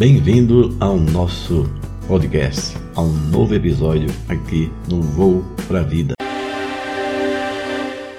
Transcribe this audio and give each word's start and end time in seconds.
Bem-vindo 0.00 0.74
ao 0.80 0.96
nosso 0.96 1.70
podcast, 2.08 2.74
a 2.96 3.02
um 3.02 3.12
novo 3.28 3.54
episódio 3.54 4.08
aqui 4.30 4.72
no 4.88 5.02
Voo 5.02 5.44
para 5.68 5.80
a 5.80 5.82
Vida. 5.82 6.14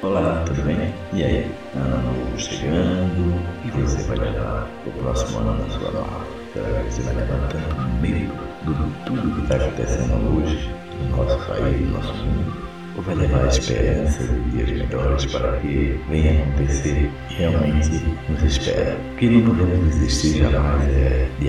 Olá, 0.00 0.42
tudo 0.46 0.62
bem? 0.62 0.94
E 1.12 1.22
aí? 1.22 1.52
Ano 1.74 2.02
novo 2.02 2.38
chegando 2.38 3.44
e 3.62 3.70
você 3.72 4.02
vai 4.04 4.16
levar 4.16 4.70
o 4.86 4.90
próximo 5.02 5.38
ano 5.40 5.62
na 5.62 5.68
sua 5.68 5.90
mala. 5.90 6.26
Será 6.54 6.82
que 6.82 6.94
você 6.94 7.02
vai 7.02 7.14
levar 7.14 7.48
tanto 7.48 8.00
medo 8.00 8.32
de 8.64 9.04
tudo 9.04 9.34
que 9.34 9.42
está 9.42 9.56
acontecendo 9.56 10.34
hoje 10.34 10.70
no 10.98 11.16
nosso 11.18 11.46
país, 11.46 11.80
no 11.82 11.90
nosso 11.90 12.14
mundo? 12.14 12.66
ou 12.96 13.02
vai 13.02 13.14
levar 13.14 13.44
a 13.44 13.48
esperança 13.48 14.24
de 14.24 14.50
dias 14.50 14.70
melhores 14.70 15.26
para 15.26 15.58
que 15.58 16.00
venha 16.08 16.42
acontecer 16.42 17.10
e 17.30 17.34
realmente 17.34 17.90
nos 18.28 18.42
espera. 18.42 18.96
Que 19.18 19.28
não 19.28 19.54
podemos 19.54 19.94
desistir 19.94 20.38
jamais 20.38 20.88
é 20.88 21.28
de 21.38 21.45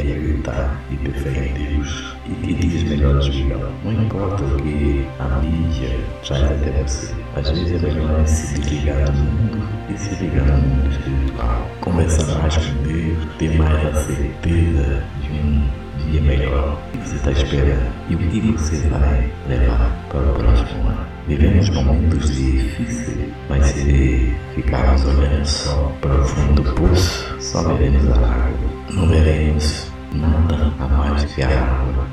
Não 3.07 3.93
importa 3.93 4.43
o 4.43 4.57
que 4.57 5.07
a 5.19 5.39
mídia 5.39 5.97
traz 6.25 6.43
até 6.43 6.83
você. 6.83 7.15
Às 7.37 7.49
vezes 7.51 7.81
é 7.81 7.87
melhor 7.87 8.27
se 8.27 8.59
desligar 8.59 9.11
do 9.11 9.17
mundo 9.17 9.67
e 9.89 9.97
se 9.97 10.15
ligar 10.15 10.45
no 10.45 10.57
mundo 10.57 10.91
espiritual. 10.91 11.67
Conversar 11.79 12.39
mais 12.39 12.57
com 12.57 12.83
Deus, 12.83 13.17
ter 13.39 13.57
mais 13.57 13.85
a 13.85 13.93
certeza 14.01 15.03
de 15.21 15.31
um 15.31 15.69
dia 16.05 16.21
melhor. 16.21 16.77
O 16.93 16.97
que 16.97 17.07
você 17.07 17.15
está 17.15 17.31
esperando 17.31 17.93
e 18.09 18.15
o 18.15 18.17
que 18.17 18.51
você 18.51 18.89
vai 18.89 19.31
levar 19.47 19.91
para 20.09 20.19
o 20.19 20.33
próximo 20.33 20.87
ano. 20.89 21.07
Vivemos 21.27 21.69
momentos 21.69 22.35
difíceis, 22.35 23.31
mas 23.49 23.65
se 23.67 24.35
ficarmos 24.55 25.05
olhando 25.05 25.45
só 25.45 25.91
para 26.01 26.13
o 26.13 26.23
fundo 26.25 26.61
do 26.61 26.73
poço, 26.73 27.35
só 27.39 27.61
veremos 27.73 28.05
a 28.11 28.19
água. 28.19 28.69
Não 28.93 29.07
veremos 29.07 29.91
nada 30.13 30.73
a 30.79 30.87
mais 30.87 31.23
que 31.25 31.43
a 31.43 31.47
água 31.49 32.07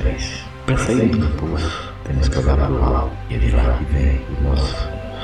pés. 0.00 0.44
Para 0.66 0.78
sairmos 0.78 1.18
do 1.18 1.28
poço, 1.36 1.92
temos 2.04 2.28
que 2.28 2.38
olhar 2.38 2.56
para 2.56 2.72
o 2.72 2.84
alto 2.84 3.16
e 3.30 3.34
é 3.34 3.38
de 3.38 3.50
lá 3.50 3.78
que 3.78 3.84
vem 3.92 4.20
o 4.38 4.42
nosso 4.42 4.74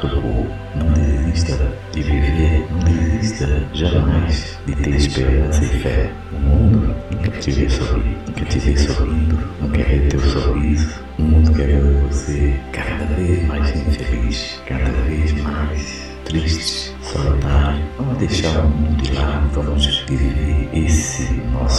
socorro. 0.01 0.47
Não 0.75 0.93
desista 0.93 1.57
de 1.93 2.03
viver, 2.03 2.67
não 2.71 2.79
desista 2.79 3.63
jamais 3.75 4.59
de 4.67 4.75
ter 4.77 4.91
esperança 4.91 5.65
e 5.65 5.69
fé. 5.69 6.11
O 6.33 6.37
mundo 6.37 6.95
nunca 7.11 7.31
te 7.39 7.51
vê 7.51 7.69
sorrir, 7.69 8.17
nunca 8.27 8.45
te 8.45 8.59
vê 8.59 8.77
sorrindo, 8.77 9.39
não 9.61 9.71
quer 9.71 9.85
ver 9.85 10.09
teu 10.09 10.21
sorriso. 10.21 11.01
O 11.19 11.23
mundo 11.23 11.53
quer 11.53 11.67
ver 11.67 12.07
você 12.09 12.61
cada 12.73 13.05
vez 13.15 13.47
mais 13.47 13.71
infeliz, 13.77 14.61
cada 14.67 14.91
vez 15.07 15.33
mais 15.43 16.11
triste, 16.25 16.95
solitário. 17.03 17.83
Vamos 17.98 18.19
deixar 18.19 18.61
o 18.61 18.69
mundo 18.69 19.03
de 19.03 19.13
lado, 19.13 19.48
vamos 19.53 20.05
viver 20.09 20.69
esse 20.73 21.33
nosso 21.53 21.70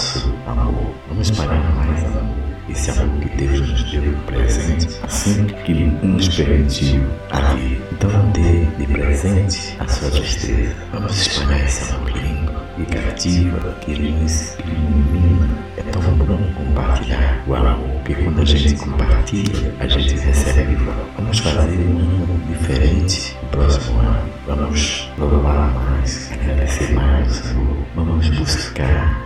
Deus 3.42 3.60
nos 3.72 3.84
deu 3.86 4.14
presente, 4.28 4.88
assim 5.02 5.46
que 5.66 5.74
nos 5.74 6.30
permitiu 6.30 7.02
ali. 7.32 7.82
Então 7.92 8.32
dê 8.34 8.66
de 8.78 8.86
presente 8.94 9.76
a 9.80 9.88
sua 9.88 10.12
tristeza. 10.12 10.76
Vamos 10.92 11.20
espalhar 11.20 11.68
amor 11.68 12.06
lindo 12.06 12.52
e 12.78 12.86
cativa 12.86 13.76
que 13.82 13.98
nos 13.98 14.56
ilumina. 14.60 15.50
É 15.76 15.82
tão 15.92 16.02
bom 16.18 16.38
compartilhar 16.54 17.44
o 17.48 17.56
amor, 17.56 17.90
porque 18.04 18.14
quando 18.14 18.42
a 18.42 18.46
gente 18.46 18.76
compartilha, 18.76 19.74
a 19.80 19.88
gente 19.88 20.16
recebe. 20.18 20.76
Vamos 20.76 20.86
fazer 20.86 21.11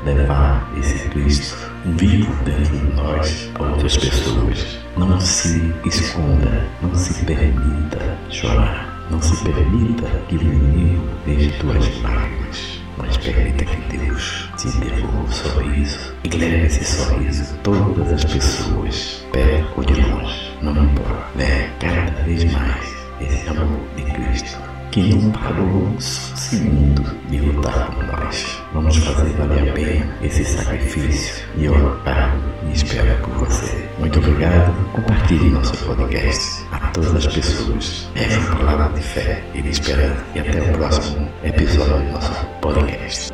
levar 0.05 0.71
esse 0.77 1.09
Cristo 1.09 1.57
vivo 1.85 2.31
dentro 2.43 2.77
de 2.77 2.95
nós 2.95 3.51
a 3.55 3.63
outras 3.63 3.97
pessoas. 3.97 4.77
Não 4.95 5.19
se 5.19 5.73
esconda, 5.85 6.63
não 6.81 6.93
se 6.95 7.25
permita 7.25 8.17
chorar. 8.29 8.95
Não 9.09 9.21
se 9.21 9.35
permita 9.43 10.07
que 10.27 10.35
o 10.35 10.41
inimigo 10.41 11.07
veja 11.25 11.51
tuas 11.59 12.01
lágrimas, 12.01 12.81
mas 12.97 13.17
permita 13.17 13.65
que 13.65 13.97
Deus 13.97 14.49
te 14.57 14.67
devolva 14.79 15.19
um 15.19 15.31
sorriso 15.31 16.13
e 16.23 16.29
leve 16.29 16.65
esse 16.65 16.83
sorriso 16.83 17.55
todas 17.61 18.13
as 18.13 18.25
pessoas, 18.25 19.23
perto 19.31 19.67
ou 19.77 19.83
de 19.83 19.93
longe, 19.93 20.57
não 20.61 20.71
importa. 20.71 21.23
Leve 21.35 21.69
cada 21.79 22.23
vez 22.23 22.51
mais 22.51 22.95
esse 23.21 23.47
amor 23.47 23.79
de 23.95 24.03
Cristo 24.03 24.59
que 24.91 25.01
não 25.13 25.29
parou 25.31 25.93
segundo 26.45 27.03
de 27.29 27.39
lutar 27.39 27.91
por 27.91 28.05
nós. 28.05 28.61
Vamos 28.73 28.97
fazer 28.97 29.29
valer 29.33 29.69
a 29.69 29.73
pena 29.73 30.17
esse 30.21 30.45
sacrifício 30.45 31.45
e 31.57 31.65
eu 31.65 31.73
paro 32.03 32.39
e 32.67 32.73
espero 32.73 33.17
por 33.23 33.47
você. 33.47 33.89
Muito 33.99 34.19
obrigado. 34.19 34.73
Compartilhe 34.93 35.49
nosso 35.49 35.75
podcast 35.85 36.63
a 36.71 36.79
todas 36.91 37.15
as 37.15 37.33
pessoas. 37.33 38.09
Uma 38.47 38.55
palavra 38.57 38.99
de 38.99 39.01
fé 39.01 39.43
e 39.53 39.61
de 39.61 39.69
esperança. 39.69 40.23
E 40.35 40.39
até 40.39 40.61
o 40.61 40.73
próximo 40.73 41.27
episódio 41.43 41.97
do 41.97 42.11
nosso 42.11 42.45
podcast. 42.61 43.33